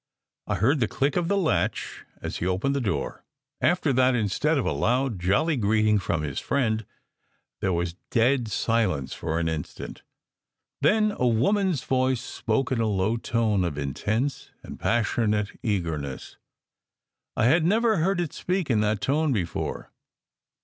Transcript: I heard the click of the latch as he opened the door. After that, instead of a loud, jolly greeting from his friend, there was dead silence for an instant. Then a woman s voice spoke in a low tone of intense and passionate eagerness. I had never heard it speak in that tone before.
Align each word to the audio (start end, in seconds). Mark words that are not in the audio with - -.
I 0.47 0.55
heard 0.55 0.79
the 0.79 0.87
click 0.87 1.15
of 1.15 1.27
the 1.27 1.37
latch 1.37 2.05
as 2.23 2.37
he 2.37 2.47
opened 2.47 2.75
the 2.75 2.81
door. 2.81 3.23
After 3.61 3.93
that, 3.93 4.15
instead 4.15 4.57
of 4.57 4.65
a 4.65 4.71
loud, 4.71 5.19
jolly 5.19 5.55
greeting 5.57 5.99
from 5.99 6.23
his 6.23 6.39
friend, 6.39 6.87
there 7.59 7.71
was 7.71 7.93
dead 8.09 8.47
silence 8.47 9.13
for 9.13 9.37
an 9.39 9.47
instant. 9.47 10.01
Then 10.81 11.11
a 11.19 11.27
woman 11.27 11.69
s 11.69 11.83
voice 11.83 12.19
spoke 12.21 12.71
in 12.71 12.81
a 12.81 12.87
low 12.87 13.15
tone 13.15 13.63
of 13.63 13.77
intense 13.77 14.49
and 14.63 14.79
passionate 14.79 15.51
eagerness. 15.61 16.35
I 17.37 17.45
had 17.45 17.63
never 17.63 17.97
heard 17.97 18.19
it 18.19 18.33
speak 18.33 18.71
in 18.71 18.81
that 18.81 19.01
tone 19.01 19.31
before. 19.31 19.91